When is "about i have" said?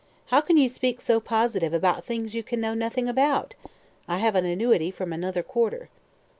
3.07-4.33